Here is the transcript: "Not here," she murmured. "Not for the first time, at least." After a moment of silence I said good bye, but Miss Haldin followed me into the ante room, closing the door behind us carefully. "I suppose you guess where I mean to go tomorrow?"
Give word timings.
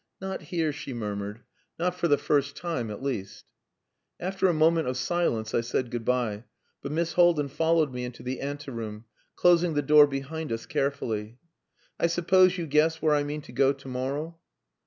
"Not 0.19 0.41
here," 0.41 0.71
she 0.73 0.93
murmured. 0.95 1.41
"Not 1.77 1.93
for 1.93 2.07
the 2.07 2.17
first 2.17 2.55
time, 2.57 2.89
at 2.89 3.03
least." 3.03 3.45
After 4.19 4.47
a 4.47 4.51
moment 4.53 4.87
of 4.87 4.97
silence 4.97 5.53
I 5.53 5.61
said 5.61 5.91
good 5.91 6.03
bye, 6.05 6.43
but 6.81 6.91
Miss 6.91 7.13
Haldin 7.13 7.49
followed 7.49 7.93
me 7.93 8.03
into 8.03 8.23
the 8.23 8.39
ante 8.41 8.71
room, 8.71 9.05
closing 9.35 9.75
the 9.75 9.83
door 9.83 10.07
behind 10.07 10.51
us 10.51 10.65
carefully. 10.65 11.37
"I 11.99 12.07
suppose 12.07 12.57
you 12.57 12.65
guess 12.65 12.99
where 12.99 13.13
I 13.13 13.21
mean 13.21 13.43
to 13.43 13.51
go 13.51 13.73
tomorrow?" 13.73 14.39